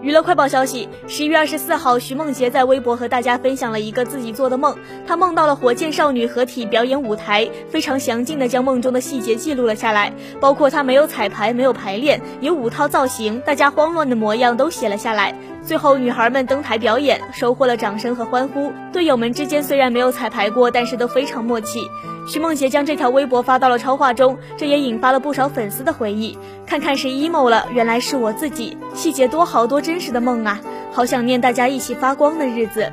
[0.00, 4.76] 娱乐快报消息：十一月二十四号，徐梦洁在微博和大家分享了一个自己做的梦。
[5.04, 15.34] 她梦到了火箭少女合体表演舞台，非常详尽的将梦中的细节记录了下来，包括她没有彩排、没有排练，有五套造型，大家慌乱的模样都写了下来。
[15.64, 18.72] 最后，女孩们登台表演，收获了掌声和欢呼。
[18.92, 21.80] 队友们之间虽然没有彩排过，但是都非常默契。
[22.26, 26.38] 徐梦洁将这条微博发到了超话中，这也引发了不少粉丝的回忆。
[26.66, 30.60] 看看谁 emo 了，原来是我自己，细节多好多真实的梦啊，
[30.92, 32.90] 好想念大家一起发光的日子。